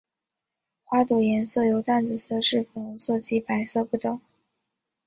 [0.83, 4.19] 花朵颜色由淡紫色至粉红色及白色不等。